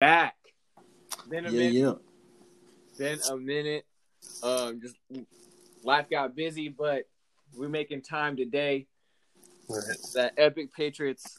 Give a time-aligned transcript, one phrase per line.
[0.00, 0.36] back.
[1.28, 1.74] Been a Yeah, minute.
[1.74, 1.92] yeah.
[2.98, 3.84] Been a minute.
[4.42, 4.96] Um, just
[5.84, 7.04] life got busy, but
[7.54, 8.86] we're making time today.
[10.14, 11.38] That epic Patriots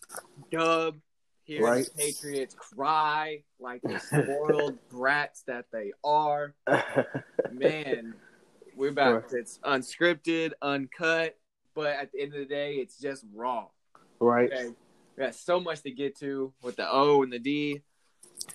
[0.52, 0.98] dub.
[1.44, 1.86] Here, Right.
[1.86, 6.54] the Patriots cry like the spoiled brats that they are.
[7.52, 8.14] Man,
[8.76, 9.26] we're about.
[9.32, 11.36] It's unscripted, uncut,
[11.74, 13.66] but at the end of the day, it's just raw.
[14.20, 14.52] right.
[14.54, 14.68] Okay,
[15.18, 17.82] we got so much to get to with the O and the D.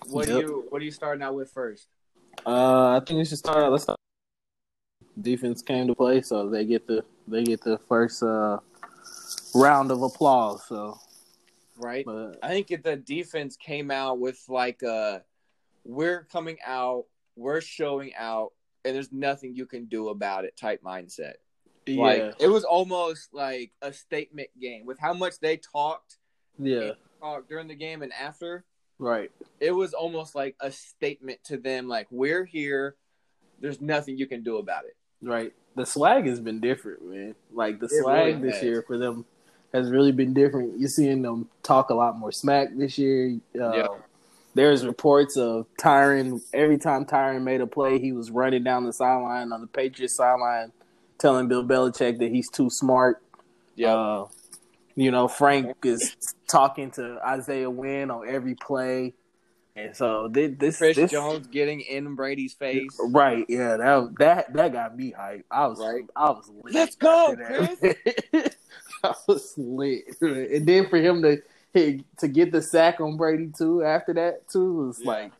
[0.07, 0.35] What Yep.
[0.35, 1.87] do you What are you starting out with first?
[2.45, 3.57] Uh, I think we should start.
[3.57, 3.97] out- Let's start.
[5.19, 8.59] Defense came to play, so they get the they get the first uh,
[9.55, 10.63] round of applause.
[10.67, 10.97] So,
[11.77, 12.05] Right.
[12.05, 15.19] but I think if the defense came out with like uh
[15.85, 17.05] we're coming out,
[17.35, 18.51] we're showing out,
[18.83, 21.35] and there's nothing you can do about it type mindset.
[21.85, 26.17] yeah, Like it was almost like a statement game with how much they talked,
[26.57, 26.91] yeah,
[27.21, 28.65] talked during the game and after.
[28.99, 29.31] right,
[29.65, 32.95] It was almost like a statement to them, like we're here.
[33.59, 34.95] There's nothing you can do about it.
[35.21, 35.53] right.
[35.77, 37.35] The swag has been different, man.
[37.51, 38.63] Like the It swag really this has.
[38.63, 39.25] year for them
[39.73, 40.79] has really been different.
[40.79, 43.39] You're seeing them talk a lot more smack this year.
[43.59, 43.87] Uh, Yeah.
[44.53, 46.41] There's reports of Tyrann.
[46.53, 50.15] Every time Tyrann made a play, he was running down the sideline on the Patriots
[50.15, 50.71] sideline,
[51.17, 53.21] telling Bill Belichick that he's too smart.
[53.85, 54.27] Uh,
[54.95, 56.15] you know, Frank is
[56.47, 59.13] talking to Isaiah Wynn on every play,
[59.75, 62.97] and so thi- this Chris this, Jones getting in Brady's face.
[63.09, 63.45] right?
[63.49, 65.43] Yeah, that that that got me hyped.
[65.51, 66.03] I was Right.
[66.15, 66.73] I was lit.
[66.73, 68.55] Let's go, that.
[69.03, 71.41] I was lit, and then for him to
[72.17, 75.07] to get the sack on Brady too after that too was Yeah.
[75.11, 75.31] like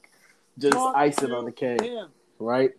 [0.58, 1.82] just icing on the cake,
[2.40, 2.72] right?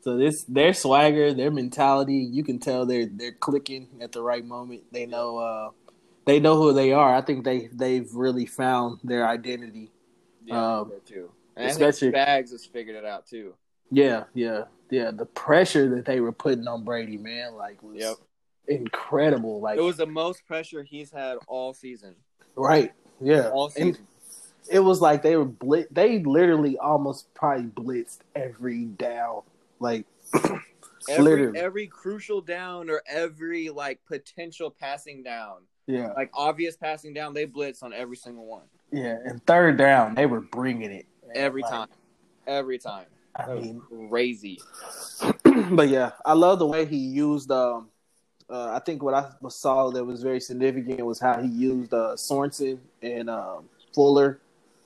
[0.00, 4.44] So this their swagger, their mentality, you can tell they're they're clicking at the right
[4.44, 4.84] moment.
[4.92, 5.70] They know uh
[6.24, 7.14] they know who they are.
[7.14, 9.90] I think they they've really found their identity.
[10.46, 11.30] Yeah, Um, too.
[11.56, 13.54] And especially- Spags has figured it out too.
[13.90, 15.10] Yeah, yeah, yeah.
[15.10, 18.16] The pressure that they were putting on Brady, man, like was Yep.
[18.68, 19.60] incredible.
[19.60, 22.16] Like It was the most pressure he's had all season.
[22.56, 23.50] right, yeah.
[23.50, 24.06] All And season.
[24.70, 25.86] it was like they were blit.
[25.90, 29.42] They literally almost probably blitzed every down.
[29.78, 30.06] Like
[31.08, 31.58] Every, literally.
[31.60, 37.44] every crucial down or every like potential passing down, yeah, like obvious passing down, they
[37.44, 38.64] blitz on every single one.
[38.96, 39.18] Yeah.
[39.24, 41.36] And third down, they were bringing it man.
[41.36, 41.88] Every Like, time.
[42.46, 43.06] Every time.
[43.34, 44.60] I mean, crazy.
[45.70, 47.50] but yeah, I love the way he used.
[47.50, 47.88] Um,
[48.48, 52.14] uh, I think what I saw that was very significant was how he used uh,
[52.16, 54.38] Sorensen and um, Fuller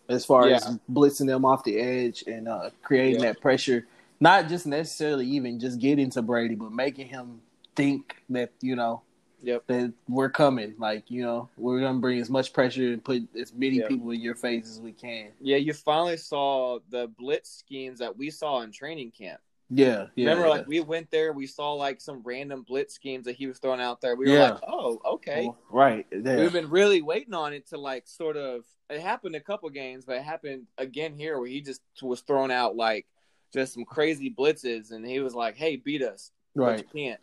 [0.09, 0.57] as far Yeah.
[0.57, 3.29] as blitzing them off the edge and uh, creating Yeah.
[3.33, 3.87] that pressure.
[4.19, 7.41] Not just necessarily even just getting to Brady, but making him
[7.77, 9.03] think that you know
[9.43, 9.67] Yep.
[9.69, 10.75] that we're coming.
[10.79, 13.89] Like you know, we're gonna bring as much pressure and put as many Yeah.
[13.89, 15.33] people in your face as we can.
[15.41, 19.41] Yeah, you finally saw the blitz schemes that we saw in training camp.
[19.73, 20.31] Yeah, yeah.
[20.31, 20.51] Remember, yeah.
[20.51, 23.81] like we went there, we saw like some random blitz schemes that he was throwing
[23.81, 24.17] out there.
[24.17, 24.51] We were Yeah.
[24.53, 26.07] like, "Oh, okay." right.
[26.11, 26.37] Yeah.
[26.41, 28.65] We've been really waiting on it to like sort of.
[28.91, 32.51] It happened a couple games, but it happened again here where he just was throwing
[32.51, 33.07] out like
[33.55, 36.77] just some crazy blitzes, and he was like, "Hey, beat us, right.
[36.77, 37.21] but you can't."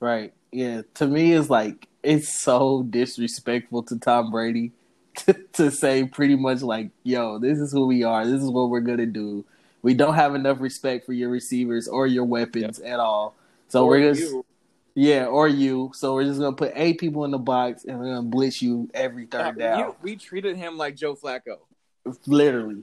[0.00, 0.32] Right.
[0.52, 0.82] Yeah.
[0.94, 4.72] To me, it's like it's so disrespectful to Tom Brady
[5.26, 8.24] to, to say pretty much like, "Yo, this is who we are.
[8.26, 9.44] This is what we're gonna do.
[9.82, 13.34] We don't have enough respect for your receivers or your weapons at all.
[13.68, 14.44] So Or we're just you.
[14.94, 15.90] yeah, or you.
[15.94, 18.88] So we're just gonna put eight people in the box and we're gonna blitz you
[18.94, 19.78] every third Yeah, down.
[19.80, 21.58] you- we treated him like Joe Flacco.
[22.26, 22.82] Literally,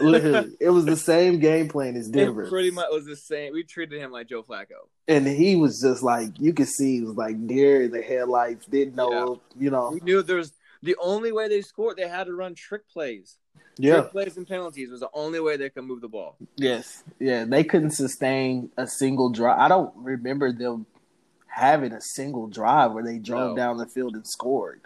[0.00, 2.44] literally, it was the same game plan as Denver.
[2.44, 3.52] It pretty much was the same.
[3.52, 4.88] We treated him like Joe Flacco.
[5.08, 8.66] and he was just like you could see he was like deer in the headlights,
[8.66, 9.90] didn't know, you know.
[9.92, 11.96] We knew there's the only way they scored.
[11.96, 13.36] They had to run trick plays.
[13.78, 14.00] Yeah.
[14.00, 16.36] Trick plays and penalties was the only way they could move the ball.
[16.56, 17.02] Yes.
[17.18, 17.44] Yeah.
[17.44, 19.58] They couldn't sustain a single drive.
[19.58, 20.86] I don't remember them
[21.46, 23.56] having a single drive where they drove No.
[23.56, 24.80] down the field and scored.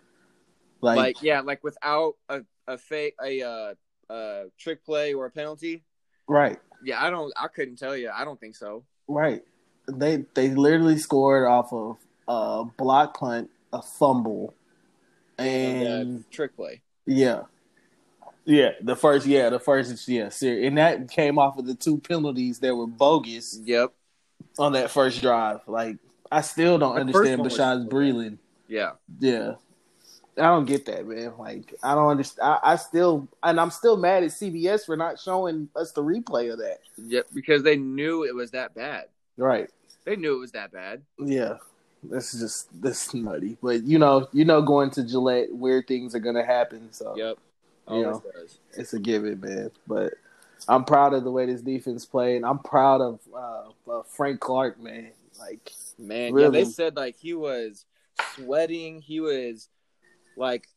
[0.81, 3.75] Like, Like, yeah, like without a a fake a uh,
[4.15, 5.83] uh trick play or a penalty.
[6.29, 7.33] right, Yeah, I don't.
[7.37, 8.11] I couldn't tell you.
[8.15, 8.85] I don't think so.
[9.09, 9.43] right.
[9.87, 14.55] They they literally scored off of a block punt, a fumble,
[15.39, 16.81] And and uh, trick play.
[17.07, 17.43] yeah.
[18.47, 21.97] Yeah, the first, yeah, the first, yeah, ser- and that came off of the two
[21.99, 23.93] penalties that were bogus Yep.
[24.59, 25.61] on that first drive.
[25.67, 25.97] Like,
[26.31, 28.37] I still don't The understand Bashaud's Breeland.
[28.69, 28.93] Yeah.
[29.19, 29.55] Yeah.
[30.37, 31.33] I don't get that, man.
[31.39, 32.49] Like, I don't understand.
[32.49, 36.53] I, I still, and I'm still mad at CBS for not showing us the replay
[36.53, 36.79] of that.
[36.97, 37.29] Yep.
[37.33, 39.05] Because they knew it was that bad.
[39.37, 39.71] Right.
[40.05, 41.03] They knew it was that bad.
[41.19, 41.59] Yeah.
[42.03, 43.57] This is just this is nutty.
[43.63, 46.93] But you know, you know, going to Gillette, weird things are gonna happen.
[46.93, 47.39] So Yep.
[47.91, 48.59] You know, does.
[48.77, 49.71] it's a given, man.
[49.87, 50.15] But
[50.69, 52.43] I'm proud of the way this defense played.
[52.43, 55.11] I'm proud of uh, uh, Frank Clark, man.
[55.39, 56.59] Like, man, really.
[56.59, 57.85] yeah, they said like he was
[58.35, 59.01] sweating.
[59.01, 59.69] He was
[60.37, 60.69] like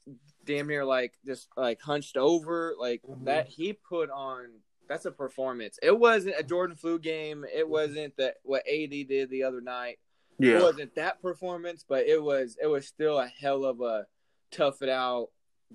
[0.46, 2.74] damn near like just like hunched over.
[2.80, 3.26] Like mm-hmm.
[3.26, 4.48] that he put on.
[4.88, 5.78] That's a performance.
[5.84, 7.46] It wasn't a Jordan flu game.
[7.54, 10.00] It wasn't that what AD did the other night.
[10.40, 10.58] Yeah.
[10.58, 14.06] It wasn't that performance, but it was it was still a hell of a
[14.52, 15.30] tough it out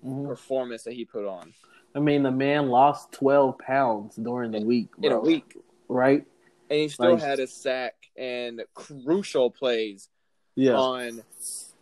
[0.04, 0.26] mm-hmm.
[0.26, 1.52] performance that he put on.
[1.94, 4.88] I mean, the man lost twelve pounds during the week.
[4.96, 5.10] Bro.
[5.10, 5.56] In a week,
[5.88, 6.24] right?
[6.70, 10.08] And he still like, had a sack and crucial plays.
[10.54, 10.74] Yeah.
[10.74, 11.22] On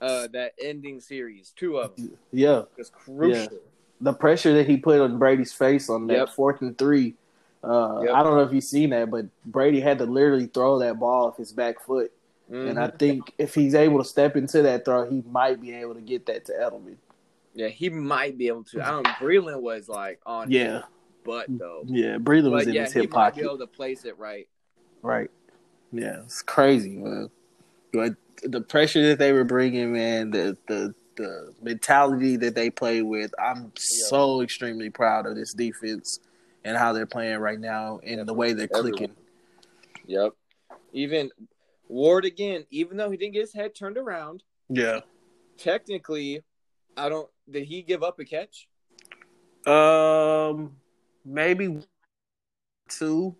[0.01, 2.17] uh, that ending series, two of them.
[2.33, 3.43] Yeah, it's crucial.
[3.43, 3.59] Yeah.
[4.01, 6.29] The pressure that he put on Brady's face on that yep.
[6.31, 7.15] fourth and three.
[7.63, 8.15] Uh, yep.
[8.15, 11.27] I don't know if you've seen that, but Brady had to literally throw that ball
[11.27, 12.11] off his back foot.
[12.51, 12.69] Mm-hmm.
[12.69, 12.97] And I mm-hmm.
[12.97, 16.27] think if he's able to step into that throw, he might be able to get
[16.27, 16.97] that to Edelman.
[17.55, 18.83] Yeah, he might be able to.
[18.83, 19.07] I don't.
[19.07, 20.51] Breeland was like on.
[20.51, 20.83] Yeah.
[21.25, 21.83] But though.
[21.87, 23.41] Yeah, Breeland was in yeah, his hip pocket.
[23.41, 24.49] Be able to place it right.
[25.03, 25.31] Right.
[25.93, 27.31] Yeah, it's crazy, man.
[27.93, 33.03] But the pressure that they were bringing, man, the the the mentality that they play
[33.03, 33.71] with, I'm yeah.
[34.09, 36.19] so extremely proud of this defense
[36.65, 38.93] and how they're playing right now and the way they're Everyone.
[38.99, 39.17] clicking.
[40.07, 40.33] Yep.
[40.93, 41.31] Even
[41.89, 44.43] Ward again, even though he didn't get his head turned around.
[44.69, 45.01] Yeah.
[45.59, 46.43] Technically,
[46.97, 47.29] I don't.
[47.51, 48.69] Did he give up a catch?
[49.67, 50.77] Um,
[51.25, 51.81] maybe
[52.89, 53.37] two.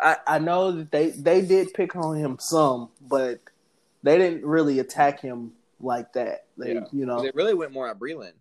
[0.00, 3.40] I I know that they they did pick on him some, but
[4.06, 6.46] they didn't really attack him like that.
[6.56, 6.80] They yeah.
[6.92, 8.32] you know they really went more at Breeland.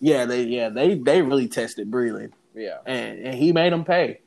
[0.00, 2.32] Yeah, they yeah they they really tested Breeland.
[2.54, 4.20] Yeah, and and he made him pay.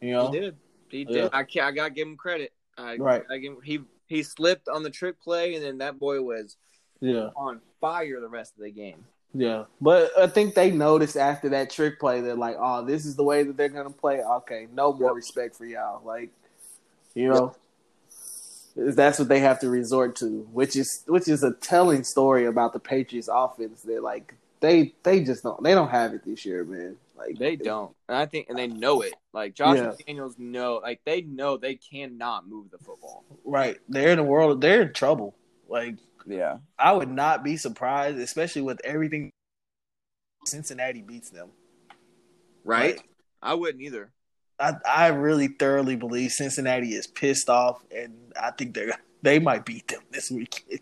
[0.00, 0.56] You know, he did.
[0.88, 1.16] He did.
[1.16, 1.28] Yeah.
[1.32, 2.52] I I gotta give him credit.
[2.78, 3.22] I, right.
[3.30, 6.56] I give, he he slipped on the trick play, and then that boy was
[7.00, 9.04] yeah on fire the rest of the game.
[9.34, 13.16] Yeah, but I think they noticed after that trick play that like, oh, this is
[13.16, 14.22] the way that they're gonna play.
[14.22, 15.16] Okay, no more yep.
[15.16, 16.04] respect for y'all.
[16.04, 16.30] Like,
[17.14, 17.54] you know.
[18.76, 22.72] That's what they have to resort to, which is which is a telling story about
[22.72, 23.82] the Patriots offense.
[23.82, 26.96] That like they they just don't they don't have it this year, man.
[27.16, 29.14] Like they don't, and I think, and they know it.
[29.32, 29.92] Like Josh yeah.
[30.06, 33.24] Daniels know, like they know they cannot move the football.
[33.44, 34.60] Right, they're in the world.
[34.60, 35.36] They're in trouble.
[35.68, 35.96] Like
[36.26, 36.58] yeah.
[36.78, 39.30] I would not be surprised, especially with everything
[40.46, 41.50] Cincinnati beats them.
[42.64, 42.96] Right?
[42.96, 43.08] Like,
[43.42, 44.12] I wouldn't either.
[44.58, 48.90] I I really thoroughly believe Cincinnati is pissed off and I think they
[49.22, 50.80] they might beat them this weekend.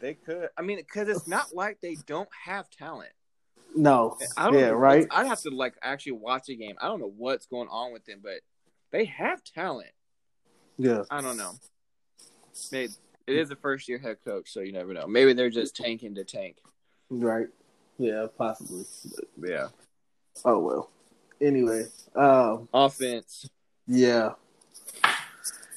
[0.00, 0.48] They could.
[0.56, 3.12] I mean, because it's not like they don't have talent.
[3.74, 4.16] No.
[4.36, 5.06] I don't yeah, know, right.
[5.10, 6.76] I'd have to like actually watch a game.
[6.80, 8.40] I don't know what's going on with them, but
[8.90, 9.90] they have talent.
[10.76, 11.04] Yeah.
[11.10, 11.52] I don't know.
[12.70, 12.92] Maybe
[13.26, 15.06] it is a first year head coach, so you never know.
[15.06, 16.58] Maybe they're just tanking to tank.
[17.10, 17.48] Right.
[17.98, 18.84] Yeah, possibly.
[19.36, 19.68] But, yeah.
[20.44, 20.90] Oh well.
[21.40, 23.48] Anyway, um, offense.
[23.86, 24.32] Yeah.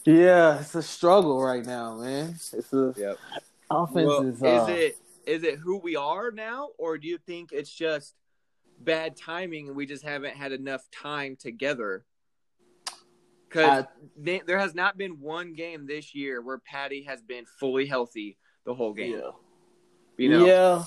[0.06, 2.36] Yeah, it's a struggle right now, man.
[2.54, 3.18] It's a yep.
[3.69, 4.42] offense well, is.
[4.42, 8.13] Uh, is it is it who we are now, or do you think it's just
[8.80, 12.06] bad timing and we just haven't had enough time together
[13.50, 13.86] because
[14.18, 18.74] there has not been one game this year where Patty has been fully healthy the
[18.74, 19.13] whole game.
[19.13, 19.31] Yeah.
[20.18, 20.45] You know?
[20.45, 20.83] Yeah.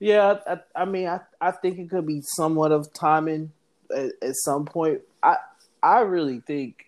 [0.00, 3.52] Yeah, I, I mean, I, I think it could be somewhat of timing
[3.94, 5.00] at, at some point.
[5.22, 5.36] I
[5.82, 6.86] I really think,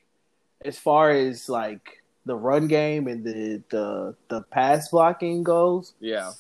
[0.65, 6.33] as far as like the run game and the the the pass blocking goes, yeah,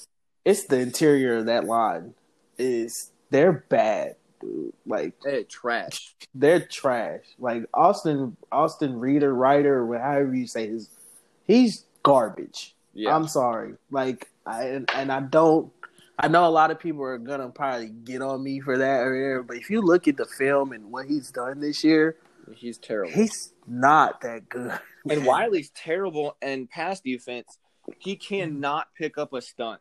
[0.44, 2.14] it's the interior of that line
[2.58, 4.72] is they're bad dude.
[4.86, 6.14] Like they're trash.
[6.34, 7.22] They're trash.
[7.38, 10.90] Like Austin Austin Reader Reiter, however you say his,
[11.46, 12.74] he's garbage.
[12.94, 13.14] Yeah.
[13.14, 13.74] I'm sorry.
[13.90, 15.70] Like I and, and I don't.
[16.18, 19.14] I know a lot of people are gonna probably get on me for that or
[19.14, 22.16] whatever, but if you look at the film and what he's done this year,
[22.54, 23.12] he's terrible.
[23.12, 24.78] He's not that good.
[25.08, 27.58] And Wylie's terrible and pass defense.
[27.98, 29.80] He cannot pick up a stunt.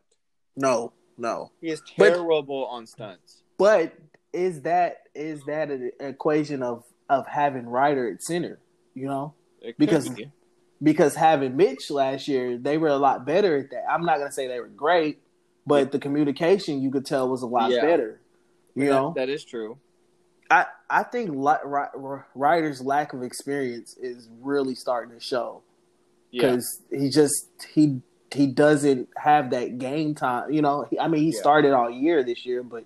[0.54, 1.50] No, no.
[1.60, 3.42] He is terrible but, on stunts.
[3.58, 3.92] But
[4.32, 8.60] is that is that an equation of of having Reiter at center?
[8.94, 9.34] You know,
[9.78, 10.30] because be.
[10.80, 13.84] because having Mitch last year, they were a lot better at that.
[13.90, 15.20] I'm not gonna say they were great,
[15.66, 17.80] but the communication you could tell was a lot yeah.
[17.82, 18.20] better.
[18.74, 19.78] You that, know, that is true.
[20.50, 21.30] I I think
[22.34, 25.62] Reiter's lack of experience is really starting to show
[26.30, 27.00] because yeah.
[27.00, 28.00] he just he
[28.32, 30.52] he doesn't have that game time.
[30.52, 32.84] You know, I mean, he started all year this year, but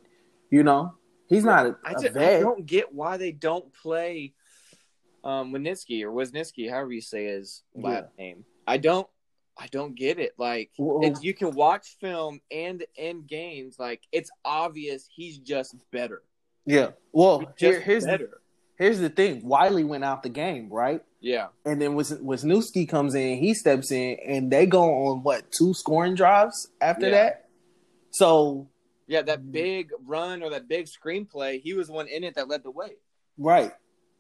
[0.51, 0.95] you know,
[1.31, 4.35] He's not a, I, just, I don't get why they don't play
[5.23, 8.45] um Winitsky or Wisniewski, however you say his last name.
[8.67, 9.07] I don't
[9.63, 10.33] I don't get it.
[10.39, 16.23] Like you can watch film and in games, like it's obvious he's just better.
[16.65, 16.93] Yeah.
[17.13, 18.41] Well, here, here's the, better.
[18.79, 19.47] here's the thing.
[19.47, 21.03] Wylie went out the game, right?
[21.23, 25.53] Yeah, And then was Wisniewski comes in, he steps in, and they go on what
[25.53, 27.13] two scoring drives after Yeah.
[27.13, 27.49] that.
[28.13, 28.69] So
[29.07, 29.21] yeah.
[29.23, 32.63] That big run or that big screenplay, he was the one in it that led
[32.63, 32.93] the way.
[33.37, 33.73] right.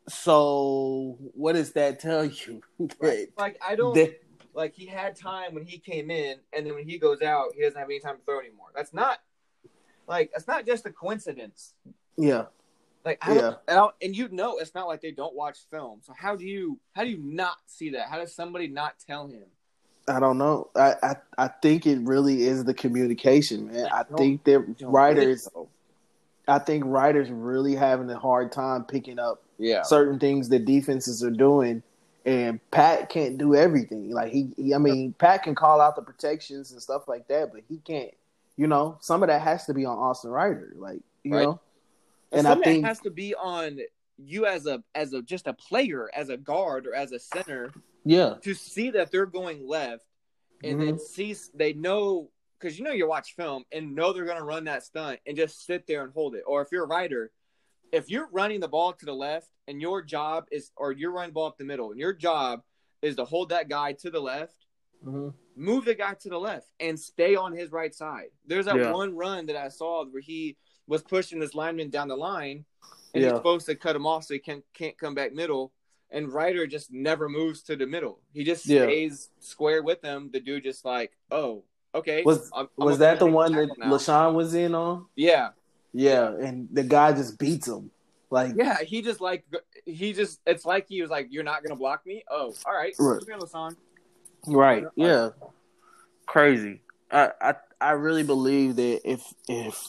[0.08, 2.60] So what does that tell you?
[3.38, 4.16] Like I don't They-
[4.54, 7.62] like he had time when he came in, and then when he goes out, he
[7.62, 8.68] doesn't have any time to throw anymore.
[8.74, 9.18] That's not
[10.06, 11.74] like it's not just a coincidence.
[12.16, 12.46] yeah.
[13.04, 13.54] Like I Yeah.
[13.66, 16.00] I don't- and you know it's not like they don't watch film.
[16.02, 18.08] So how do you how do you not see that?
[18.08, 19.44] How does somebody not tell him?
[20.08, 20.68] I don't know.
[20.76, 23.86] I, I I think it really is the communication, man.
[23.92, 25.48] I don't- think that Reiter's.
[26.48, 29.82] I think Reiter's really having a hard time picking up Yeah.
[29.82, 31.82] certain things that defenses are doing,
[32.24, 34.10] and Pat can't do everything.
[34.10, 37.52] Like he, he, I mean, Pat can call out the protections and stuff like that,
[37.52, 38.12] but he can't.
[38.56, 40.72] You know, some of that has to be on Austin Reiter.
[40.76, 41.44] Like you Right.
[41.44, 41.60] know,
[42.32, 43.78] And and I some of think that has to be on
[44.18, 47.72] you as a as a just a player, as a guard or as a center
[48.04, 50.04] yeah, to see that they're going left
[50.62, 50.98] and then Mm-hmm.
[50.98, 54.82] see they know because you know you watch film and know they're to run that
[54.82, 56.42] stunt and just sit there and hold it.
[56.46, 57.30] Or if you're a writer,
[57.92, 61.30] if you're running the ball to the left and your job is, or you're running
[61.30, 62.62] the ball up the middle and your job
[63.02, 64.54] is to hold that guy to the left,
[65.04, 65.32] Mhm.
[65.56, 68.30] move the guy to the left and stay on his right side.
[68.46, 68.92] There's that Yeah.
[68.92, 70.56] one run that I saw where he
[70.86, 72.64] was pushing this lineman down the line
[73.14, 73.30] and Yeah.
[73.30, 75.72] he's supposed to cut him off so he can, can't come back middle.
[76.10, 78.20] And Reiter just never moves to the middle.
[78.34, 78.82] He just Yeah.
[78.82, 80.30] stays square with them.
[80.32, 82.22] The dude just like, oh, okay.
[82.24, 83.68] Was- I'm- I'm was that the one that.
[83.78, 85.06] LeSean was in on?
[85.14, 85.52] Yeah,
[85.92, 87.90] Yeah, and the guy just beats him.
[88.30, 88.82] Like yeah.
[88.82, 89.44] He just like
[89.84, 90.40] he just.
[90.46, 92.94] It's like he was like, "You're not gonna block me." Oh, all right.
[92.98, 93.18] Right.
[93.18, 93.76] Come here, LeSean.
[94.46, 94.84] Right.
[94.94, 95.30] Yeah.
[96.26, 96.80] Crazy.
[97.10, 99.88] I I I really believe that if if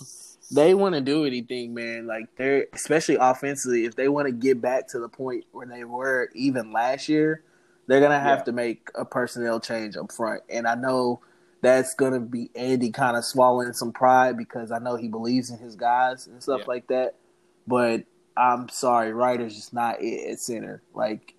[0.50, 4.60] they want to do anything, man, like they're especially offensively, if they want to get
[4.60, 7.44] back to the point where they were even last year,
[7.88, 8.44] they're gonna have Yeah.
[8.46, 10.42] to make a personnel change up front.
[10.50, 11.22] And I know
[11.62, 15.58] that's gonna be Andy kind of swallowing some pride because I know he believes in
[15.60, 16.66] his guys and stuff Yeah.
[16.68, 17.16] like that.
[17.68, 18.04] But
[18.36, 20.82] I'm sorry, Reiter's just not it at center.
[20.94, 21.36] Like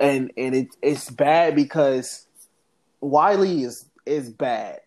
[0.00, 2.26] and and it it's bad because
[3.00, 4.80] Wylie is is bad,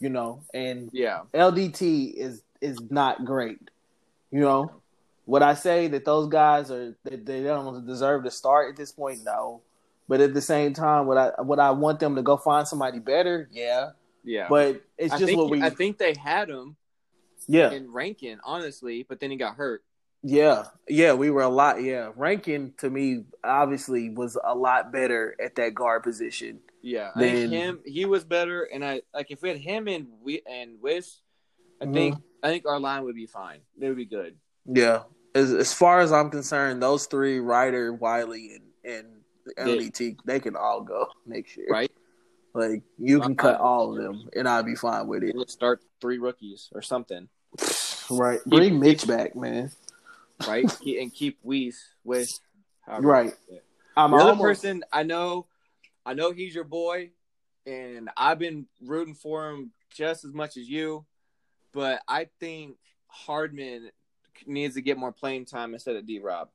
[0.00, 3.58] you know, and Yeah, LDT is is not great.
[4.30, 4.70] You know,
[5.26, 8.92] would I say that those guys are that they don't deserve to start at this
[8.92, 9.20] point?
[9.24, 9.62] No,
[10.08, 12.98] but at the same time, would I would I want them to go find somebody
[12.98, 13.48] better?
[13.52, 13.90] Yeah,
[14.24, 14.46] yeah.
[14.48, 16.76] but it's just think what we I think they had him
[17.46, 19.82] yeah in Rankin, honestly, but then he got hurt.
[20.22, 25.36] yeah yeah we were a lot yeah Rankin to me obviously was a lot better
[25.42, 26.60] at that guard position.
[26.82, 30.06] Yeah, I think him he was better, and I like if we had him and
[30.22, 31.08] we and Wish,
[31.80, 31.94] I Mhm.
[31.94, 33.60] think I think our line would be fine.
[33.78, 34.36] They would be good.
[34.66, 39.06] Yeah, as as far as I'm concerned, those three Reiter, Wylie, and and
[39.58, 41.66] LDT, they can all go next year.
[41.70, 41.92] Right.
[42.54, 45.34] Like you can cut all of them, and I'll be fine with it.
[45.34, 47.28] We'll start three rookies or something,
[48.10, 48.38] Right.
[48.46, 49.72] Bring Mitch back, man.
[50.46, 50.64] right?
[50.86, 52.38] And keep Weiss with
[52.86, 53.34] Right.
[53.96, 55.46] I'm The other almost, person I know,
[56.06, 57.10] I know he's your boy,
[57.66, 61.04] and I've been rooting for him just as much as you.
[61.72, 62.76] But I think
[63.08, 63.90] Hardman
[64.46, 66.50] needs to get more playing time instead of D Rob.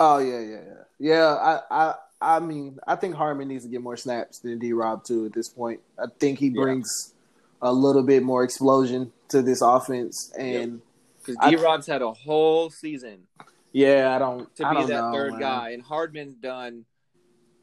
[0.00, 0.74] Oh yeah, yeah, yeah.
[1.00, 1.94] Yeah, I, I,
[2.36, 4.72] I mean, I think Hardman needs to get more snaps than D.
[4.72, 5.26] Rob too.
[5.26, 6.60] At this point, I think he Yeah.
[6.62, 7.14] brings
[7.62, 10.80] a little bit more explosion to this offense, and
[11.18, 13.26] Because D Rob's had a whole season
[13.72, 15.40] yeah, I don't, to I be don't that know, third man.
[15.40, 16.84] guy, and Hardman's done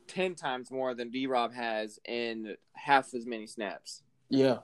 [0.07, 4.03] ten times more than D Rob has in half as many snaps.
[4.29, 4.59] Yeah.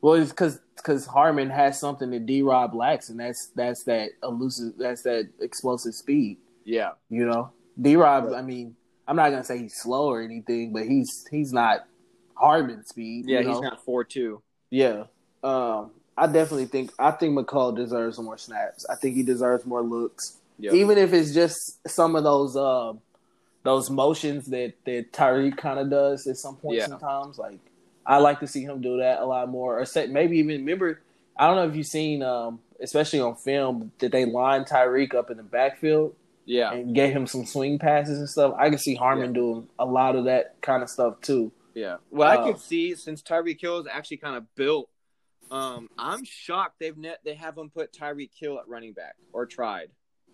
[0.00, 2.42] Well, it's because because Hardman has something that D.
[2.42, 6.38] Rob lacks, and that's that's that elusive, that's that explosive speed.
[6.66, 7.96] Yeah, You know, D.
[7.96, 8.32] Rob.
[8.34, 8.74] I mean,
[9.08, 11.86] I'm not gonna say he's slow or anything, but he's he's not
[12.34, 13.24] Hardman speed.
[13.26, 13.68] yeah, you he's know?
[13.70, 14.42] not four two.
[14.70, 15.04] Yeah.
[15.44, 18.84] Um, I definitely think I think Mecole deserves more snaps.
[18.90, 21.56] I think he deserves more looks, Yeah, even if it's just
[21.88, 23.00] some of those um
[23.62, 26.86] those motions that that Tyreek kind of does at some point Yeah.
[26.88, 27.38] sometimes.
[27.38, 27.58] Like
[28.04, 31.00] I like to see him do that a lot more, or set, maybe even remember.
[31.38, 35.30] I don't know if you've seen, um, especially on film, that they line Tyreek up
[35.30, 36.14] in the backfield
[36.46, 38.54] yeah, and get him some swing passes and stuff.
[38.58, 39.40] I can see Hardman Yeah.
[39.40, 41.52] doing a lot of that kind of stuff too.
[41.74, 41.98] yeah.
[42.10, 44.88] Well, I Uh, could see since Tyreek Hill is actually kind of built.
[45.50, 49.90] Um, I'm shocked they've net they haven't put Tyreek Hill at running back or tried.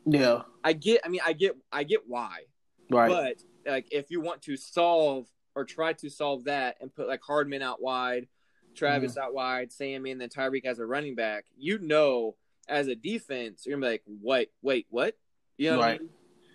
[0.06, 2.44] Yeah, I get, I mean, I get, I get why,
[2.90, 3.08] right.
[3.08, 7.20] but like if you want to solve or try to solve that and put like
[7.22, 8.26] Hardman out wide,
[8.74, 9.22] Travis Mm-hmm.
[9.22, 12.36] out wide, Sammy, and then Tyreek as a running back, you know,
[12.68, 15.14] as a defense, you're gonna be like, wait, wait, what?
[15.58, 16.08] You know what I mean?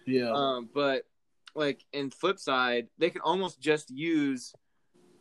[0.05, 0.31] Yeah.
[0.33, 1.03] Um, but
[1.55, 4.53] like in flip side, they can almost just use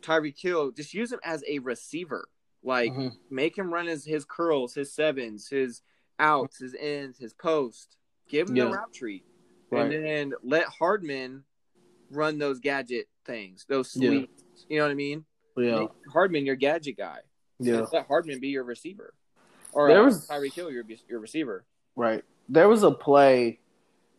[0.01, 2.27] Tyreek Hill, just use him as a receiver.
[2.63, 3.11] Like Mhm.
[3.29, 5.81] make him run his his curls, his sevens, his
[6.19, 7.97] outs, his ends, his post.
[8.29, 8.65] Give him Yeah.
[8.65, 9.23] the route tree,
[9.71, 9.91] Right.
[9.93, 11.45] and then let Hardman
[12.11, 14.25] run those gadget things, those Yeah.
[14.69, 15.25] You know what I mean?
[15.55, 15.79] Yeah.
[15.81, 17.21] Make Hardman your gadget guy.
[17.59, 17.85] Yeah.
[17.91, 19.13] Let Hardman be your receiver,
[19.71, 21.65] or There uh, was- Tyreek Hill your your receiver.
[21.95, 22.23] Right.
[22.49, 23.59] There was a play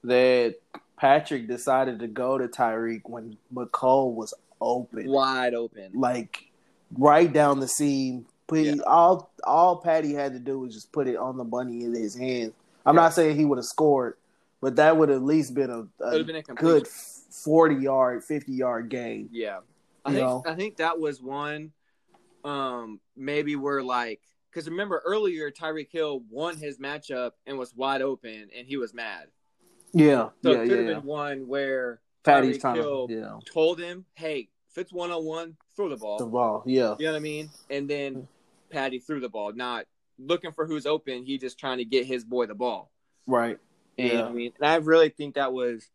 [0.05, 0.57] that
[0.97, 5.09] Patrick decided to go to Tyreek when Mecole was open.
[5.09, 5.90] Wide open.
[5.95, 6.50] Like
[6.97, 8.26] right down the seam.
[8.47, 8.76] Put Yeah.
[8.87, 12.14] all all Patty had to do was just put it on the bunny in his
[12.17, 12.52] hands.
[12.87, 13.02] I'm Yeah.
[13.02, 14.17] not saying he would have scored,
[14.61, 18.88] but that would at least been a, a been a good forty yard, fifty yard
[18.88, 19.28] game.
[19.31, 19.61] Yeah,
[20.05, 20.43] I You think know?
[20.47, 21.73] I think that was one.
[22.45, 28.00] Um, maybe we're like because remember earlier Tyreek Hill won his matchup and was wide
[28.00, 29.26] open and he was mad.
[29.92, 30.28] Yeah.
[30.42, 30.95] So yeah, it could yeah, have yeah.
[30.95, 33.38] been one where Patty's Tyreek trying to yeah.
[33.52, 36.62] told him, "Hey, if it's one on one, throw the ball." The ball.
[36.66, 36.95] Yeah.
[36.99, 37.50] You know what I mean?
[37.71, 38.28] And then
[38.71, 39.87] Patty threw the ball, not
[40.18, 41.25] looking for who's open.
[41.25, 42.90] He just trying to get his boy the ball.
[43.26, 43.59] Right.
[43.99, 45.90] Know what I mean, and I really think that was,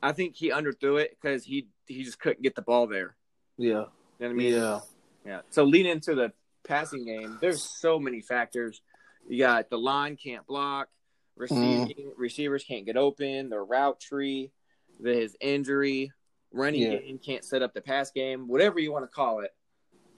[0.00, 3.16] I think he underthrew it because he he just couldn't get the ball there.
[3.58, 3.68] Yeah.
[3.68, 4.52] You know what I mean?
[4.52, 4.80] Yeah.
[5.24, 5.40] Yeah.
[5.50, 6.32] So leading into the
[6.64, 8.80] passing game, there's so many factors.
[9.28, 10.88] You got the line can't block,
[11.36, 12.12] receiving Mm.
[12.16, 14.52] receivers can't get open, the route tree,
[15.00, 16.10] the, his injury,
[16.50, 16.96] running Yeah.
[16.98, 19.54] game can't set up the pass game, whatever you want to call it.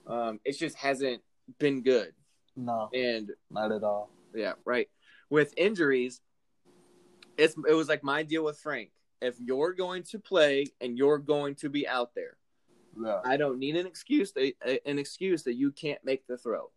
[0.07, 1.21] Um, it just hasn't
[1.59, 2.13] been good.
[2.55, 4.09] No, And not at all.
[4.33, 4.89] yeah, right.
[5.29, 6.21] With injuries,
[7.37, 8.91] it's it was like my deal with Frank.
[9.21, 12.37] If you're going to play and you're going to be out there,
[12.99, 13.21] Yeah.
[13.23, 14.53] I don't need an excuse that,
[14.85, 16.71] an excuse that you can't make the throw.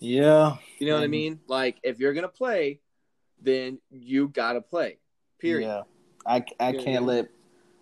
[0.00, 0.56] Yeah.
[0.78, 1.40] You know what I mean?
[1.46, 2.80] Like if you're gonna play,
[3.40, 4.98] then you gotta play.
[5.38, 5.66] Period.
[5.66, 5.82] Yeah.
[6.26, 7.28] I, I can't let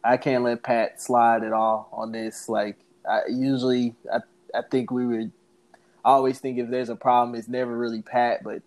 [0.04, 2.48] I can't let Pat slide at all on this.
[2.48, 4.18] Like I usually I
[4.54, 5.32] I think we would
[6.04, 8.62] I always think if there's a problem it's never really Pat, but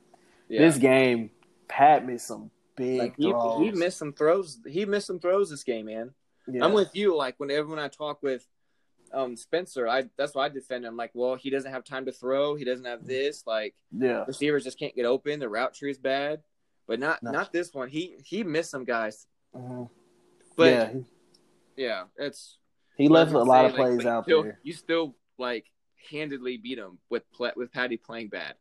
[0.48, 0.60] Yeah.
[0.62, 1.30] this game
[1.67, 3.60] Pat missed some big like he, throws.
[3.62, 4.60] he missed some throws.
[4.67, 6.13] He missed some throws this game, man.
[6.48, 6.63] Yeah.
[6.63, 7.15] I'm with you.
[7.15, 8.48] Like whenever when I talk with
[9.13, 10.98] um Spencer, I that's why I defend him.
[10.98, 12.56] Like, well, he doesn't have time to throw.
[12.56, 13.44] He doesn't have this.
[13.46, 14.24] Like yeah.
[14.28, 15.39] receivers just can't get open.
[15.39, 16.41] The route tree is bad.
[16.88, 17.32] But not No.
[17.32, 17.89] not this one.
[17.89, 19.28] He he missed some guys.
[19.56, 19.89] Mhm.
[20.56, 20.94] But yeah,
[21.76, 22.58] yeah, it's
[22.98, 24.60] he left a lot say, of plays like, out still- there.
[24.63, 25.65] You still like
[26.10, 27.24] handedly beat him with
[27.56, 28.56] with Patty playing bad.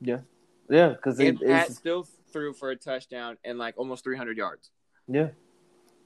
[0.00, 0.20] Yeah,
[0.68, 4.70] yeah, because and Pat it's still threw for a touchdown and like almost 300 yards,
[5.08, 5.30] yeah,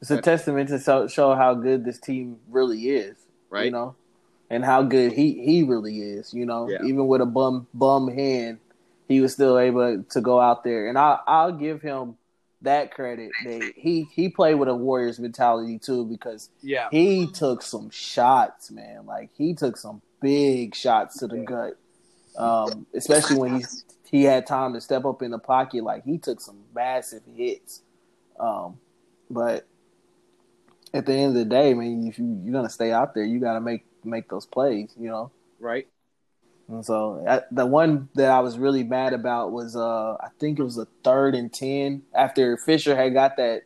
[0.01, 3.17] it's a testament to show, show how good this team really is.
[3.55, 3.67] Right?
[3.67, 3.95] You know,
[4.51, 6.35] and how good he he really is.
[6.35, 6.83] You know, Yeah.
[6.85, 8.59] even with a bum bum hand,
[9.09, 12.17] he was still able to go out there, and I I'll give him
[12.63, 17.63] that credit that he he played with a Warriors mentality too because yeah, he took
[17.63, 19.07] some shots, man.
[19.07, 21.45] Like he took some big shots to the Yeah.
[21.45, 21.77] gut.
[22.37, 23.65] Um, especially when he
[24.11, 25.85] he had time to step up in the pocket.
[25.85, 27.83] Like he took some massive hits.
[28.41, 28.79] Um,
[29.31, 29.67] but
[30.95, 33.41] at the end of the day, man, if you you're gonna stay out there, you
[33.41, 34.95] got to make make those plays.
[34.99, 35.31] You know.
[35.59, 35.87] right.
[36.67, 40.59] And so I, the one that I was really mad about was uh I think
[40.59, 43.65] it was a third and ten after Fisher had got that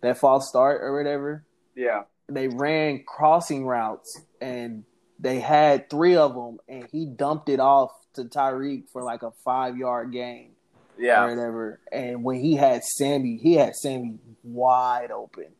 [0.00, 1.44] that false start or whatever
[1.76, 4.82] Yeah, they ran crossing routes and
[5.20, 9.30] they had three of them and he dumped it off to Tyreek for like a
[9.44, 10.50] five yard gain
[10.98, 11.22] Yeah.
[11.26, 11.78] or whatever.
[11.92, 15.52] And when he had Sammy, he had Sammy wide open.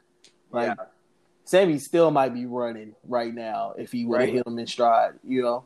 [0.51, 0.85] Like yeah.
[1.51, 4.35] Sammy still might be running right now if he would have Right.
[4.37, 5.65] hit him in stride, you know?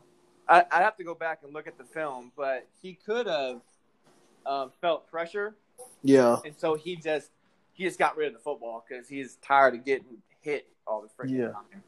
[0.49, 3.61] I, I'd have to go back and look at the film, but he could have
[4.47, 5.55] um, felt pressure,
[6.01, 6.37] Yeah.
[6.43, 7.29] and so he just
[7.73, 11.07] he just got rid of the football because he's tired of getting hit all the
[11.23, 11.47] freaking Yeah.
[11.49, 11.83] time.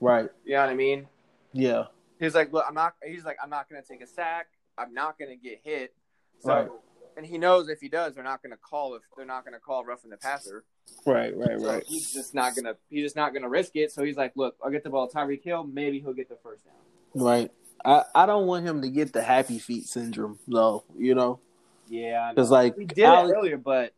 [0.00, 0.28] Right.
[0.44, 1.08] You know what I mean?
[1.54, 1.84] Yeah.
[2.18, 2.94] He's like, look, I'm not.
[3.02, 4.48] He's like, I'm not going to take a sack.
[4.76, 5.94] I'm not going to get hit.
[6.40, 6.68] So, Right.
[7.16, 9.54] and he knows if he does, they're not going to call if they're not going
[9.54, 10.64] to call roughing the passer.
[11.06, 12.74] Right, right, So he's just not gonna.
[12.90, 13.90] He's just not gonna risk it.
[13.90, 15.08] So he's like, look, I'll get the ball.
[15.08, 16.74] Tyreek Hill, maybe he'll get the first down.
[17.14, 17.50] Right.
[17.84, 21.40] I, I don't want him to get the happy feet syndrome though, you know?
[21.88, 22.34] Yeah, I.
[22.34, 23.94] Because like we did Alex- it earlier, but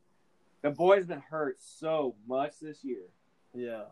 [0.62, 3.02] the boy's been hurt so much this year.
[3.52, 3.82] Yeah.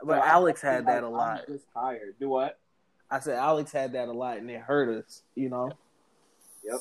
[0.00, 1.46] So But I- Alex had that a I'm lot.
[1.48, 2.16] just tired.
[2.20, 2.58] Do what?
[3.10, 5.22] I said Alex had that a lot, and it hurt us.
[5.34, 5.72] You know.
[6.62, 6.80] Yep.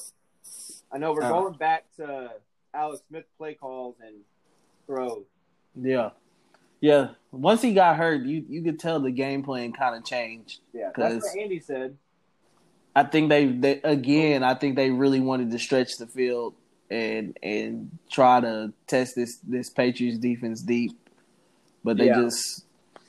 [0.92, 1.30] I know we're Uh.
[1.30, 2.34] going back to
[2.74, 4.16] Alex Smith play calls and
[4.86, 5.24] throws.
[5.80, 6.10] Yeah.
[6.80, 7.10] Yeah.
[7.32, 10.60] once he got hurt, you you could tell the game plan kind of changed.
[10.74, 11.98] Yeah, that's what Andy said.
[12.96, 14.44] I think they, they again.
[14.44, 16.56] I think they really wanted to stretch the field
[16.90, 20.98] and and try to test this this Patriots defense deep,
[21.84, 22.22] but they yeah.
[22.22, 22.66] just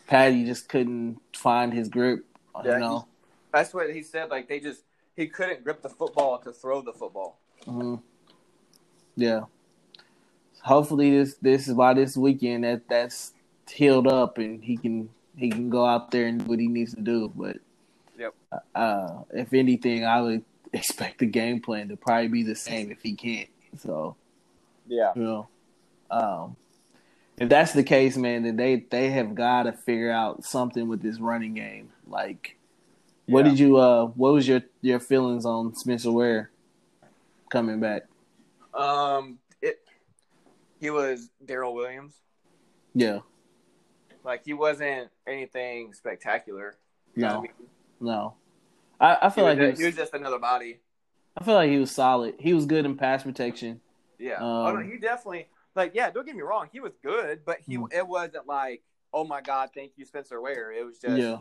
[0.06, 2.24] Patty just couldn't find his grip.
[2.64, 3.08] Yeah, you know,
[3.52, 4.30] that's what he said.
[4.30, 4.82] Like they just
[5.16, 7.38] he couldn't grip the football to throw the football.
[7.66, 7.96] Mm-hmm.
[9.16, 9.42] Yeah.
[10.62, 13.32] Hopefully this this is by this weekend that that's
[13.70, 16.94] healed up and he can he can go out there and do what he needs
[16.94, 17.32] to do.
[17.34, 17.58] But
[18.18, 18.34] yep.
[18.74, 23.02] Uh, if anything, I would expect the game plan to probably be the same if
[23.02, 23.48] he can't.
[23.78, 24.16] So
[24.86, 25.48] yeah, you know,
[26.10, 26.56] um,
[27.38, 31.02] if that's the case, man, then they they have got to figure out something with
[31.02, 31.90] this running game.
[32.06, 32.56] Like,
[33.26, 33.50] what yeah.
[33.50, 34.06] did you uh?
[34.06, 36.50] What was your your feelings on Spencer Ware
[37.50, 38.06] coming back?
[38.74, 39.38] Um,
[40.80, 42.14] he was Darrel Williams.
[42.94, 43.20] Yeah,
[44.24, 46.74] like he wasn't anything spectacular.
[47.16, 47.50] No, I mean?
[48.00, 48.34] no.
[49.00, 50.80] I, I feel he like was, he was, he was just another body.
[51.36, 52.34] I feel like he was solid.
[52.38, 53.80] He was good in pass protection.
[54.18, 54.36] Yeah.
[54.36, 56.10] Um, oh, no, he definitely like yeah.
[56.10, 56.68] Don't get me wrong.
[56.72, 57.92] He was good, but he mm.
[57.92, 60.72] it wasn't like oh my god, thank you Spencer Ware.
[60.72, 61.38] It was just yeah.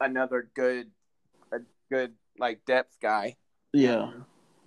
[0.00, 0.90] another good,
[1.52, 1.58] a
[1.90, 3.36] good like depth guy.
[3.72, 4.10] Yeah,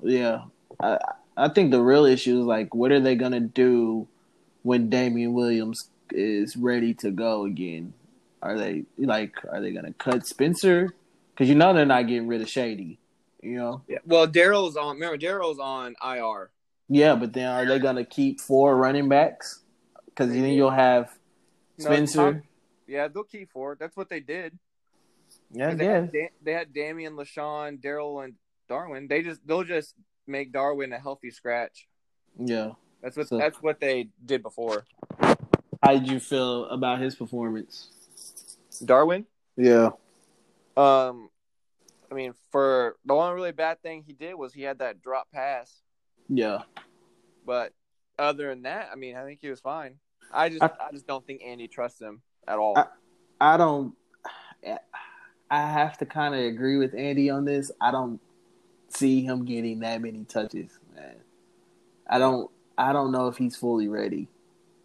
[0.02, 0.46] yeah.
[0.80, 0.98] I
[1.36, 4.08] I think the real issue is like what are they gonna do
[4.62, 7.94] when Damien Williams is ready to go again?
[8.42, 10.94] Are they like are they gonna cut Spencer?
[11.34, 13.00] Because you know they're not getting rid of Shady.
[13.42, 13.82] You know.
[13.88, 13.98] Yeah.
[14.06, 14.96] Well, Darrel's on.
[14.96, 16.50] Remember, Darrel's on IR.
[16.88, 19.62] Yeah, but then are they gonna keep four running backs?
[20.06, 21.18] Because then you'll have
[21.78, 22.34] Spencer.
[22.34, 22.42] No,
[22.88, 23.76] yeah, they'll keep four.
[23.80, 24.58] That's what they did.
[25.52, 26.12] Yeah, they had,
[26.44, 28.36] they had Damien, LeSean, Darrel, and
[28.68, 29.08] Darwin.
[29.08, 29.96] They just they'll just
[30.28, 31.88] make Darwin a healthy scratch.
[32.38, 34.86] Yeah, that's what so, that's what they did before.
[35.84, 37.90] How did you feel about his performance,
[38.84, 39.26] Darwin?
[39.58, 39.90] Yeah.
[40.76, 41.30] Um,
[42.12, 45.28] I mean, for the only really bad thing he did was he had that drop
[45.32, 45.82] pass.
[46.30, 46.64] Yeah.
[47.46, 47.74] But
[48.18, 49.96] other than that, I mean, I think he was fine.
[50.32, 52.78] I just, I, I just don't think Andy trusts him at all.
[52.78, 52.86] I,
[53.40, 53.94] I don't.
[55.52, 57.72] I have to kind of agree with Andy on this.
[57.82, 58.20] I don't
[58.96, 61.16] see him getting that many touches, man.
[62.08, 62.50] I don't.
[62.78, 64.28] I don't know if he's fully ready.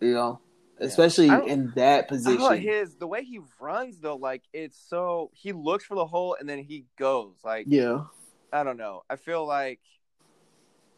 [0.00, 0.40] You know
[0.80, 2.58] especially in that position.
[2.58, 6.48] his the way he runs though, like it's so he looks for the hole and
[6.48, 7.34] then he goes.
[7.44, 8.04] Like yeah,
[8.52, 9.02] I don't know.
[9.08, 9.80] I feel like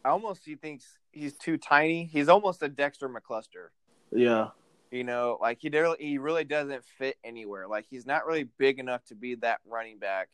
[0.03, 2.05] I almost he thinks he's too tiny.
[2.05, 3.69] He's almost a Dexter McCluster.
[4.11, 4.49] Yeah.
[4.91, 7.67] You know, like he really, he really doesn't fit anywhere.
[7.67, 10.27] Like he's not really big enough to be that running back.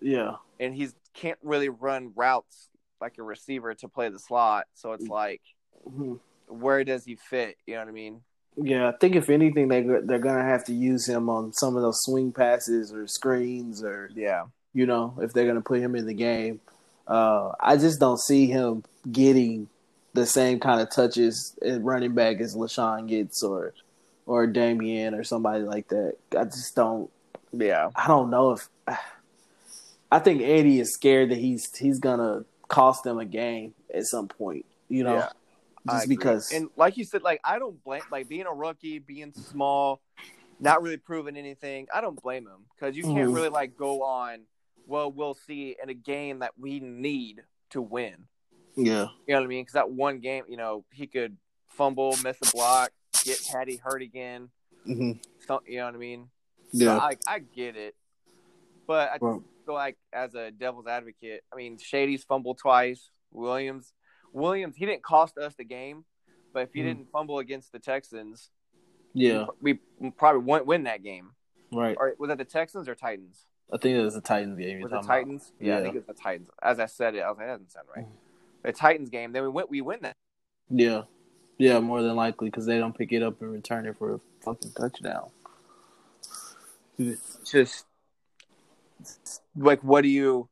[0.00, 0.36] Yeah.
[0.58, 2.68] And he's can't really run routes
[3.00, 4.66] like a receiver to play the slot.
[4.74, 5.42] So it's like,
[5.88, 6.14] mm-hmm.
[6.46, 7.56] where does he fit?
[7.66, 8.20] You know what I mean?
[8.56, 11.82] Yeah, I think if anything, they they're gonna have to use him on some of
[11.82, 16.06] those swing passes or screens or yeah, you know, if they're gonna put him in
[16.06, 16.60] the game.
[17.06, 19.68] Uh, I just don't see him getting
[20.12, 23.72] the same kind of touches at running back as LeSean gets or
[24.26, 26.16] or Damien or somebody like that.
[26.36, 27.10] I just don't.
[27.52, 28.68] Yeah, I don't know if.
[30.10, 34.28] I think Eddie is scared that he's he's gonna cost them a game at some
[34.28, 34.66] point.
[34.88, 35.16] You know.
[35.16, 35.28] Yeah
[35.88, 36.52] just because.
[36.52, 40.00] And like you said, like I don't blame like being a rookie, being small,
[40.58, 41.86] not really proving anything.
[41.94, 43.32] I don't blame him because you can't mm-hmm.
[43.32, 44.40] really like go on.
[44.86, 48.26] Well, we'll see in a game that we need to win.
[48.76, 49.62] Yeah, you know what I mean?
[49.62, 51.36] Because that one game, you know, he could
[51.68, 52.90] fumble, miss a block,
[53.24, 54.48] get Patty hurt again.
[54.88, 55.12] Mm-hmm.
[55.46, 56.28] So, you know what I mean?
[56.72, 57.94] Yeah, so I, I get it,
[58.86, 63.10] but I well, feel like as a devil's advocate, I mean, Shady's fumbled twice.
[63.32, 63.92] Williams
[64.32, 66.04] Williams, he didn't cost us the game,
[66.52, 66.84] but if he mm.
[66.84, 68.50] didn't fumble against the Texans,
[69.12, 71.30] yeah, we, we probably won't win that game.
[71.72, 71.96] Right.
[71.98, 73.46] Or was that the Texans or Titans?
[73.72, 74.80] I think it was the Titans game.
[74.80, 75.52] Was it Titans?
[75.60, 76.48] Yeah, yeah, I think it was the Titans.
[76.62, 78.06] As I said it, I was like, that doesn't sound right.
[78.06, 78.10] Mm.
[78.62, 80.16] The Titans game, then we went, we win that.
[80.68, 81.02] Yeah,
[81.58, 84.20] yeah, more than likely because they don't pick it up and return it for a
[84.42, 85.30] fucking touchdown.
[87.44, 87.86] Just
[89.56, 90.48] like, what do you?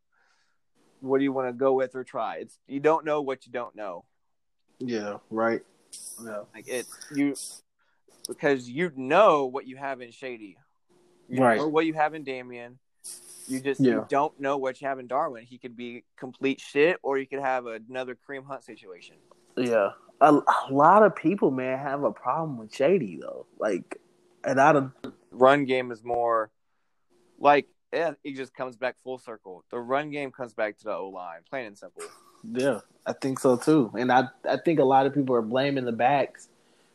[1.01, 2.37] what do you want to go with or try?
[2.37, 4.05] It's you don't know what you don't know.
[4.79, 5.61] Yeah, right.
[6.25, 6.43] Yeah.
[6.55, 7.35] Like it you
[8.27, 10.57] because you know what you have in Shady.
[11.29, 11.61] You right.
[11.65, 12.79] what you have in Damien.
[13.47, 13.93] You just yeah.
[13.93, 15.45] you don't know what you have in Darwin.
[15.45, 19.17] He could be complete shit or you could have another Kareem Hunt situation.
[19.57, 19.91] Yeah.
[20.21, 23.47] A, a lot of people, man, have a problem with Shady though.
[23.59, 24.01] Like
[24.45, 24.93] and I don't
[25.31, 26.51] run game is more
[27.39, 29.65] like yeah, it just comes back full circle.
[29.71, 32.03] The run game comes back to the O line, plain and simple.
[32.45, 33.91] Yeah, I think so too.
[33.99, 36.49] And I I think a lot of people are blaming the backs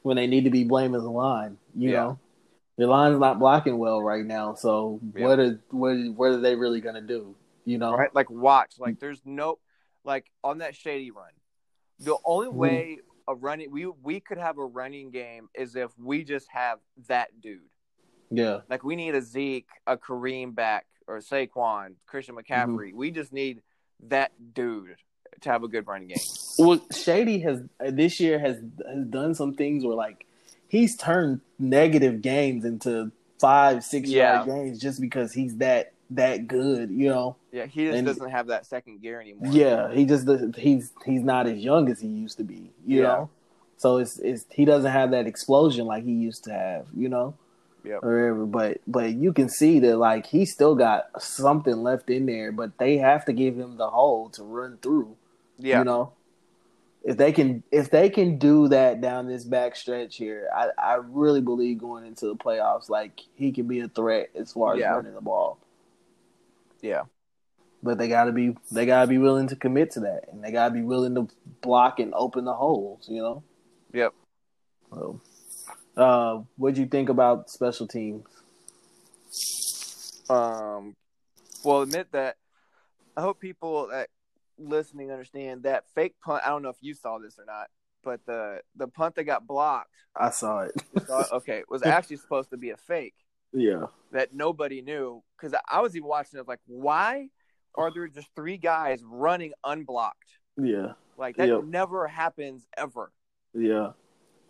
[0.04, 1.58] when they need to be blaming the line.
[1.76, 1.98] You yeah.
[1.98, 2.20] know,
[2.78, 4.54] Your line's not blocking well right now.
[4.56, 5.28] So Yeah.
[5.28, 7.36] what are what what are they really gonna do?
[7.66, 7.96] You know?
[7.96, 8.14] right?
[8.14, 9.60] Like watch, like there's no
[10.04, 11.32] like on that shady run.
[12.00, 12.54] The only Mhm.
[12.54, 16.80] way a running we we could have a running game is if we just have
[17.08, 17.62] that dude.
[18.36, 18.62] Yeah.
[18.70, 22.94] Like we need a Zeke, a Kareem back, or Saquon, Christian McCaffrey.
[22.94, 23.62] We just need
[24.08, 24.96] that dude
[25.42, 26.18] to have a good running game.
[26.58, 30.26] Well, Shady has uh, this year has has done some things where like
[30.68, 36.90] he's turned negative games into five, six yard games just because he's that that good,
[36.92, 37.36] you know.
[37.52, 39.52] Yeah, he just And- doesn't have that second gear anymore.
[39.52, 43.04] Yeah, he just he's he's not as young as he used to be, you Yeah.
[43.04, 43.30] know.
[43.78, 47.36] So it's it's he doesn't have that explosion like he used to have, you know.
[47.84, 48.00] Yep.
[48.04, 48.46] Or whatever.
[48.46, 52.78] But but you can see that like he still got something left in there, but
[52.78, 55.16] they have to give him the hole to run through.
[55.58, 55.80] Yeah.
[55.80, 56.14] You know,
[57.04, 60.94] if they can if they can do that down this back stretch here, I, I
[60.96, 64.80] really believe going into the playoffs, like he can be a threat as far as
[64.80, 64.96] Yeah.
[64.96, 65.58] running the ball.
[66.82, 67.04] Yeah.
[67.82, 70.74] But they gotta be they gotta be willing to commit to that, and they gotta
[70.74, 71.28] be willing to
[71.62, 73.10] block and open the holes.
[73.10, 73.44] You know.
[73.92, 74.14] Yep.
[74.94, 75.20] So,
[75.98, 78.26] uh, what'd you think about special teams?
[80.30, 80.96] Um,
[81.64, 82.38] well, admit that.
[83.16, 84.10] I hope people that
[84.58, 86.42] listening understand that fake punt.
[86.46, 87.68] I don't know if you saw this or not,
[88.04, 90.74] but the the punt that got blocked, I saw it.
[91.06, 91.28] saw it?
[91.34, 93.14] okay, was actually supposed to be a fake
[93.54, 93.86] yeah.
[94.12, 95.24] that nobody knew.
[95.38, 97.30] Because I was even watching it, like, why
[97.76, 100.40] are there just three guys running unblocked?
[100.58, 100.94] Yeah.
[101.18, 101.64] Like that Yep.
[101.66, 103.12] never happens ever.
[103.54, 103.92] Yeah.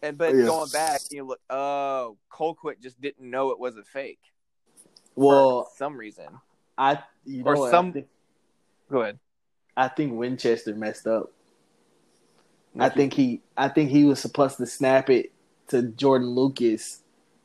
[0.03, 0.45] And oh, but Yeah.
[0.45, 4.19] going back, you look, oh, Colquitt just didn't know it was a fake
[5.15, 6.27] for Well, some reason.
[6.77, 7.71] I you know Or what?
[7.71, 8.07] some- think,
[8.91, 9.17] Go ahead.
[9.77, 11.31] I think Winchester messed up.
[12.77, 15.31] I think he I think he was supposed to snap it
[15.67, 17.01] to Jordan Lucas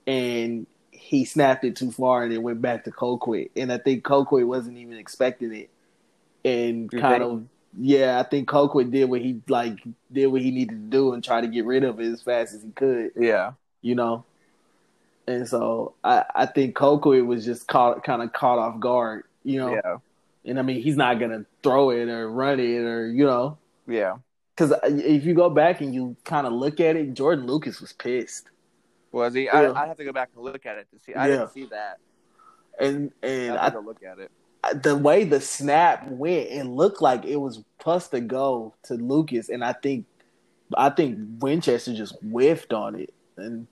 [0.06, 3.50] and he snapped it too far and it went back to Colquitt.
[3.54, 5.70] And I think Colquitt wasn't even expecting it.
[6.44, 7.32] And You kind think?
[7.32, 7.46] of
[7.80, 9.78] yeah, I think Colquitt did what he like
[10.12, 12.54] did what he needed to do and try to get rid of it as fast
[12.54, 13.52] as he could, Yeah.
[13.82, 14.24] you know.
[15.26, 19.58] And so I, I think Colquitt was just caught kind of caught off guard, you
[19.58, 19.74] know.
[19.74, 19.96] Yeah.
[20.44, 24.16] And I mean, he's not gonna throw it or run it or you know, Yeah.
[24.56, 27.80] because uh, if you go back and you kind of look at it, Jordan Lucas
[27.80, 28.48] was pissed,
[29.12, 29.44] Was he?
[29.44, 29.72] Yeah.
[29.72, 31.14] I, I'd have to go back and look at it to see.
[31.14, 31.36] I Yeah.
[31.36, 31.98] didn't see that.
[32.80, 34.30] and and I I, look at it.
[34.82, 39.48] The way the snap went, it looked like it was plus to go to Lucas,
[39.48, 40.06] and I think
[40.76, 43.66] I think Winchester just whiffed on it, and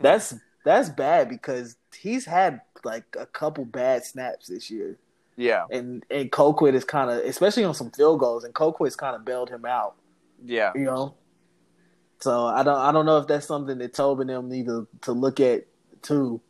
[0.00, 4.96] that's that's bad because he's had like a couple bad snaps this year.
[5.36, 5.66] Yeah.
[5.70, 9.24] and and Colquitt is kind of, especially on some field goals, and Colquitt's kind of
[9.24, 9.94] bailed him out,
[10.44, 10.72] Yeah.
[10.74, 11.14] you know.
[12.20, 14.88] So I don't, I don't know if that's something that Tobin and them need to,
[15.02, 15.66] to look at
[16.02, 16.40] too,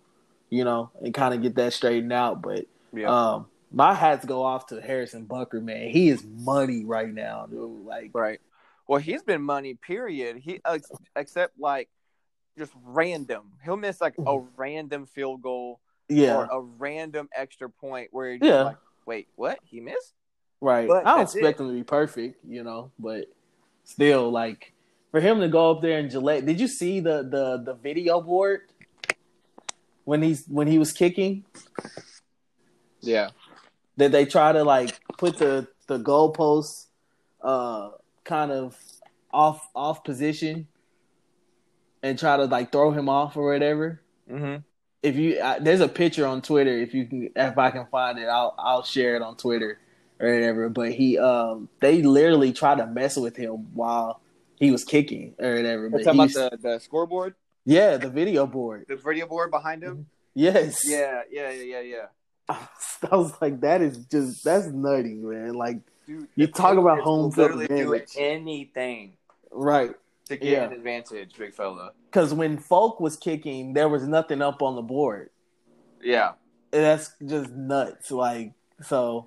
[0.49, 2.41] you know, and kind of get that straightened out.
[2.41, 3.09] But Yeah.
[3.11, 5.91] um, my hats go off to Harrison Butker, man.
[5.91, 7.85] He is money right now, dude.
[7.85, 8.41] Like, right.
[8.87, 9.75] Well, he's been money.
[9.75, 10.37] Period.
[10.37, 11.89] He ex- except like
[12.57, 13.53] just random.
[13.65, 14.49] He'll miss like a mm-hmm.
[14.57, 18.63] random field goal yeah, or a random extra point where you're just Yeah.
[18.63, 18.77] like,
[19.07, 19.59] wait, what?
[19.65, 20.15] He missed?
[20.61, 20.89] right.
[20.89, 23.27] but I don't expect him to be perfect, you know, but
[23.85, 24.73] still, like,
[25.11, 26.47] for him to go up there and Gillette.
[26.47, 28.63] Did you see the the the video board
[30.05, 31.45] when he's when he was kicking?
[33.01, 33.31] Yeah.
[33.99, 36.87] Did they try to like put the the goalposts
[37.43, 37.91] uh
[38.25, 38.77] kind of
[39.33, 40.69] off off position
[42.03, 44.01] and try to like throw him off or whatever?
[44.31, 44.63] Mm-hmm.
[45.03, 48.19] If you uh, there's a picture on Twitter if you can if I can find
[48.19, 49.81] it I'll I'll share it on Twitter
[50.21, 50.69] or whatever.
[50.69, 54.21] But he um they literally tried to mess with him while
[54.57, 55.91] he was kicking or whatever.
[55.91, 57.35] But talking about the, the scoreboard,
[57.65, 58.87] yeah, the video board.
[58.89, 60.07] the video board behind him.
[60.35, 60.83] Yes.
[60.85, 62.07] Yeah, yeah, yeah, yeah, yeah.
[63.11, 65.55] I was like, that is just that's nutty, man.
[65.55, 68.17] Like, Dude, You talk about home field literally do advantage.
[68.19, 69.13] anything
[69.51, 69.95] right.
[70.27, 70.65] to get Yeah.
[70.65, 71.93] an advantage, big fella.
[72.11, 75.31] Because when Folk was kicking, there was nothing up on the board.
[76.03, 76.33] Yeah.
[76.73, 78.11] And that's just nuts.
[78.11, 79.27] Like, so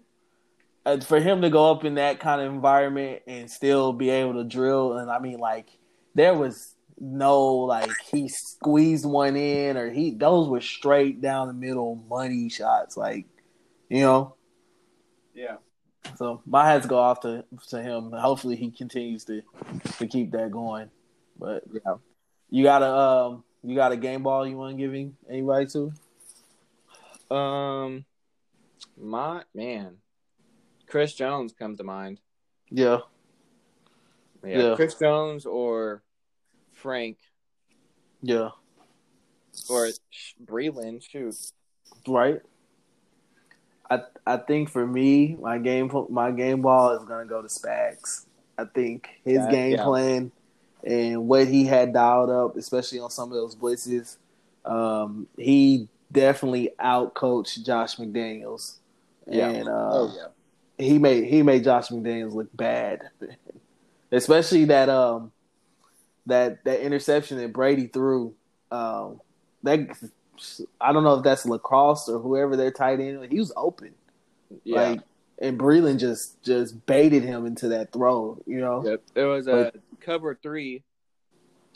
[0.86, 4.34] uh, for him to go up in that kind of environment and still be able
[4.34, 5.68] to drill, and I mean, like,
[6.16, 6.74] there was
[7.04, 12.48] no like he squeezed one in or he those were straight down the middle money
[12.48, 13.26] shots, like,
[13.90, 14.36] you know.
[15.34, 15.58] Yeah.
[16.16, 18.12] So my hats go off to to him.
[18.12, 19.42] Hopefully he continues to
[19.98, 20.92] to keep that going.
[21.40, 21.96] But Yeah.
[22.52, 25.66] you got a um you got a game ball you want to give him anybody
[25.68, 27.36] to?
[27.36, 28.06] Um,
[29.00, 29.98] my man,
[30.88, 32.20] Chris Jones comes to mind.
[32.70, 33.00] Yeah.
[34.44, 34.76] Yeah, Yeah.
[34.76, 36.04] Chris Jones or
[36.82, 37.18] Frank.
[38.22, 38.50] Yeah.
[39.70, 39.90] or
[40.44, 41.36] Breeland, shoot.
[42.08, 42.42] Right.
[43.90, 48.26] I I think for me, my game my game ball is gonna go to Spags.
[48.58, 49.84] I think his yeah, game yeah.
[49.84, 50.32] plan
[50.84, 54.18] and what he had dialed up, especially on some of those blitzes,
[54.66, 58.78] um, he definitely outcoached Josh McDaniels.
[59.28, 59.50] Yeah.
[59.50, 60.86] And uh, oh, yeah.
[60.86, 63.02] he made he made Josh McDaniels look bad.
[64.12, 65.32] especially that um
[66.32, 68.34] that that interception that Brady threw.
[68.72, 69.22] Um,
[69.64, 69.80] that
[70.80, 73.32] I don't know if that's lacrosse or whoever their tight end.
[73.32, 73.94] He was open.
[74.64, 74.82] Yeah.
[74.82, 75.02] Like,
[75.40, 78.42] and Breeland just just baited him into that throw.
[78.46, 78.84] You know.
[78.86, 79.02] Yep.
[79.16, 80.84] It was a cover three.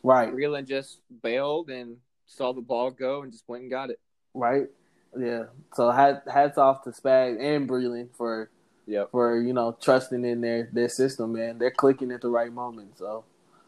[0.03, 0.31] Right.
[0.33, 3.99] Breeland just bailed and saw the ball go and just went and got it.
[4.33, 4.67] Right.
[5.17, 5.45] Yeah.
[5.73, 8.49] So hats off to Spag and Breeland for
[8.85, 9.11] yep.
[9.11, 11.57] for you know trusting in their their system, man.
[11.57, 12.97] They're clicking at the right moment.
[12.97, 13.23] So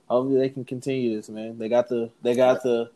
[0.09, 1.57] hopefully they can continue this, man.
[1.57, 2.91] They got the they got the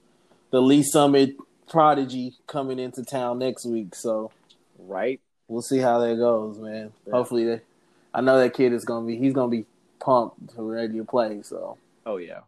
[0.52, 1.36] the Lee's Summit
[1.70, 3.96] prodigy coming into town next week.
[3.96, 4.32] So
[4.80, 5.20] right.
[5.48, 6.92] We'll see how that goes, man.
[7.06, 7.12] Yeah.
[7.14, 7.62] Hopefully they
[8.14, 9.66] I know that kid is gonna be he's gonna be
[10.00, 12.42] pumped to ready to play, so Oh yeah.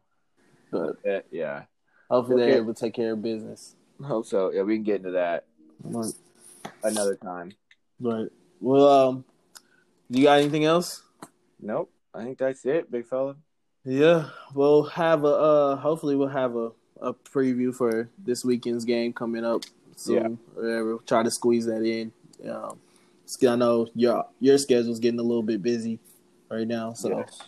[0.72, 0.98] But
[1.32, 1.64] yeah.
[2.10, 3.76] Hopefully they're able to take care of business.
[4.02, 4.52] Hope so.
[4.52, 5.46] Yeah, we can get into that
[5.84, 6.14] right.
[6.84, 7.54] another time.
[8.00, 8.30] Right.
[8.60, 9.26] Well, um,
[10.10, 11.02] you got anything else?
[11.62, 11.92] Nope.
[12.14, 13.36] I think that's it, big fella.
[13.86, 15.28] Yeah, we'll have a.
[15.28, 19.64] Uh, hopefully, we'll have a, a preview for this weekend's game coming up
[19.96, 20.16] soon.
[20.16, 20.62] Yeah.
[20.62, 20.98] Whatever.
[21.06, 22.12] Try to squeeze that in.
[22.50, 22.80] Um,
[23.48, 26.00] I know your your schedule's getting a little bit busy
[26.50, 27.42] right now, so yes.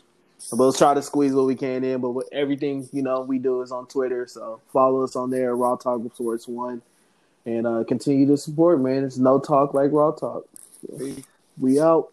[0.52, 2.02] we'll try to squeeze what we can in.
[2.02, 5.76] But everything you know we do is on Twitter, so follow us on there, Raw
[5.76, 6.82] Talk Sports One,
[7.46, 8.82] and uh, continue to support.
[8.82, 10.48] Man, it's no talk like Raw Talk.
[11.58, 12.12] We out.